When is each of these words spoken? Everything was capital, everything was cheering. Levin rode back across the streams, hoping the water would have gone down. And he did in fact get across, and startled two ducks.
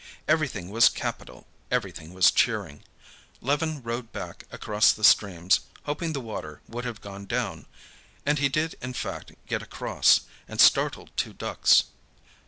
Everything 0.27 0.71
was 0.71 0.89
capital, 0.89 1.45
everything 1.69 2.11
was 2.11 2.31
cheering. 2.31 2.81
Levin 3.39 3.83
rode 3.83 4.11
back 4.11 4.45
across 4.49 4.91
the 4.91 5.03
streams, 5.03 5.59
hoping 5.83 6.11
the 6.11 6.19
water 6.19 6.59
would 6.67 6.85
have 6.85 7.01
gone 7.01 7.27
down. 7.27 7.67
And 8.25 8.39
he 8.39 8.49
did 8.49 8.75
in 8.81 8.93
fact 8.93 9.33
get 9.45 9.61
across, 9.61 10.21
and 10.47 10.59
startled 10.59 11.11
two 11.15 11.33
ducks. 11.33 11.83